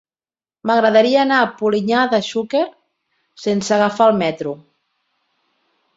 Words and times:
M'agradaria 0.69 1.19
anar 1.23 1.41
a 1.41 1.49
Polinyà 1.59 2.07
de 2.15 2.21
Xúquer 2.29 2.63
sense 3.45 3.77
agafar 3.77 4.11
el 4.13 4.19
metro. 4.25 4.59